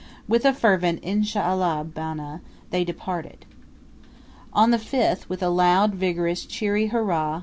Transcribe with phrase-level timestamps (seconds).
[0.27, 3.45] With a fervent "Inshallah, bana," they departed.
[4.51, 7.39] On the 5th, with a loud, vigorous, cheery "Hurrah!"